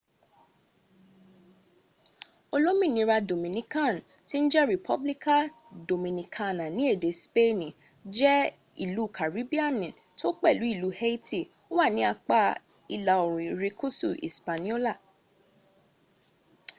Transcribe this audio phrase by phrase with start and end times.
[2.55, 5.35] olominira dominikan ede speeni: republica
[5.89, 6.65] dominicana
[8.17, 8.37] jẹ́
[8.83, 9.87] ilú karibiani
[10.19, 11.39] tó pẹ̀lú ìlú haiti
[11.75, 12.39] wà ní apá
[12.95, 14.93] ìlà orùn irekusu ispaniola